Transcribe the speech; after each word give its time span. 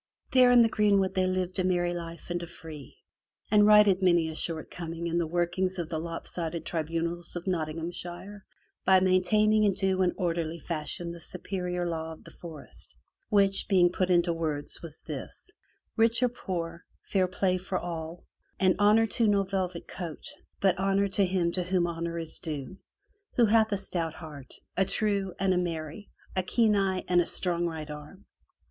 There 0.31 0.49
in 0.49 0.63
the 0.63 0.67
greenwood 0.67 1.13
they 1.13 1.27
lived 1.27 1.59
a 1.59 1.63
merry 1.63 1.93
life 1.93 2.31
and 2.31 2.41
a 2.41 2.47
free, 2.47 2.97
and 3.51 3.67
righted 3.67 4.01
many 4.01 4.29
a 4.29 4.33
shortcoming 4.35 5.05
in 5.05 5.19
the 5.19 5.27
workings 5.27 5.77
of 5.77 5.89
the 5.89 5.99
lopsided 5.99 6.65
tribunals 6.65 7.35
of 7.35 7.45
Nottinghamshire 7.45 8.43
by 8.83 8.99
maintaining 8.99 9.63
in 9.63 9.73
due 9.75 10.01
and 10.01 10.13
orderly 10.17 10.57
fashion 10.57 11.11
the 11.11 11.19
superior 11.19 11.87
law 11.87 12.13
of 12.13 12.23
the 12.23 12.31
forest, 12.31 12.95
which, 13.29 13.67
being 13.67 13.91
put 13.91 14.09
into 14.09 14.33
words 14.33 14.81
was 14.81 15.01
this— 15.01 15.51
rich 15.97 16.23
or 16.23 16.29
poor, 16.29 16.83
fair 17.03 17.27
play 17.27 17.59
for 17.59 17.77
all; 17.77 18.25
and 18.59 18.75
honor 18.79 19.05
to 19.05 19.27
no 19.27 19.43
velvet 19.43 19.87
coat, 19.87 20.25
but 20.59 20.79
honor 20.79 21.09
to 21.09 21.23
him 21.23 21.51
to 21.51 21.61
whom 21.61 21.85
honor 21.85 22.17
is 22.17 22.39
due, 22.39 22.79
who 23.35 23.45
hath 23.45 23.71
a 23.71 23.77
stout 23.77 24.15
heart, 24.15 24.51
a 24.75 24.83
true, 24.83 25.35
and 25.37 25.53
a 25.53 25.57
merry, 25.59 26.09
a 26.35 26.41
keen 26.41 26.75
eye, 26.75 27.03
and 27.07 27.21
a 27.21 27.25
strong 27.27 27.67
right 27.67 27.91
arm. 27.91 28.25